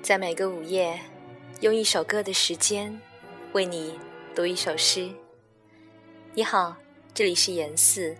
[0.00, 0.98] 在每个午夜，
[1.60, 2.98] 用一首歌的时间，
[3.52, 3.98] 为你
[4.34, 5.10] 读一首诗。
[6.34, 6.74] 你好，
[7.12, 8.16] 这里是严四，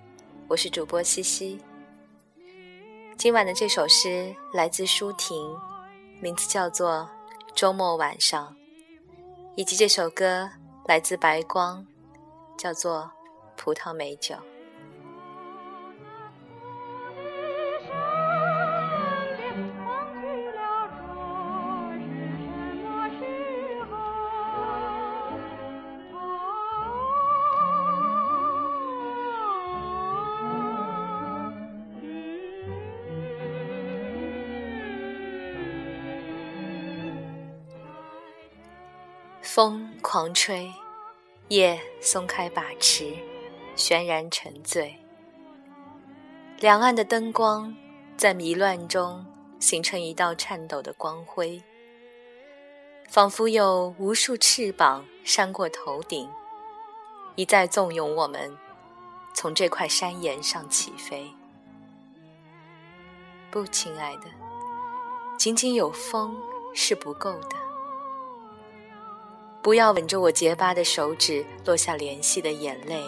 [0.49, 1.59] 我是主播西西。
[3.17, 5.57] 今晚的这首诗来自舒婷，
[6.21, 7.09] 名字叫做
[7.55, 8.55] 《周末晚上》，
[9.57, 10.51] 以及这首歌
[10.87, 11.87] 来自白光，
[12.59, 13.11] 叫做
[13.63, 14.35] 《葡萄美酒》。
[39.51, 40.71] 风狂吹，
[41.49, 43.17] 夜松开把持，
[43.75, 44.95] 悬然沉醉。
[46.59, 47.75] 两岸的灯光
[48.15, 49.25] 在迷乱中
[49.59, 51.63] 形成一道颤抖的光辉，
[53.09, 56.29] 仿佛有无数翅膀扇过头顶，
[57.35, 58.55] 一再纵容我们
[59.33, 61.33] 从这块山岩上起飞。
[63.51, 64.25] 不，亲爱的，
[65.39, 66.37] 仅仅有风
[66.75, 67.68] 是不够的。
[69.69, 73.05] 不要吻着我结巴的手指落下怜惜的眼泪，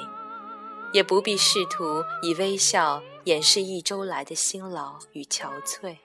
[0.92, 5.96] 也不必试图以微笑掩饰一周来的辛劳与憔悴。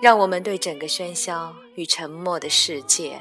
[0.00, 3.20] 让我们对整个喧嚣与沉默的世界，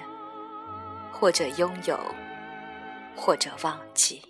[1.11, 1.99] 或者拥有，
[3.15, 4.21] 或者忘记。